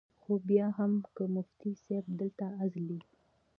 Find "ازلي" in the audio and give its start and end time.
2.63-2.99